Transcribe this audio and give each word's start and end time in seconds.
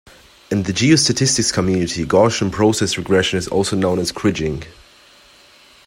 In 0.49 0.63
the 0.63 0.73
geostatistics 0.73 1.53
community 1.53 2.05
Gaussian 2.07 2.51
process 2.51 2.97
regression 2.97 3.37
is 3.37 3.47
also 3.47 3.75
known 3.75 3.99
as 3.99 4.11
Kriging. 4.11 4.65